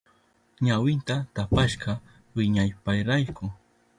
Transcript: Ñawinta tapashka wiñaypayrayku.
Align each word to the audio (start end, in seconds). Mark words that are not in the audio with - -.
Ñawinta 0.65 1.15
tapashka 1.35 1.91
wiñaypayrayku. 2.35 3.45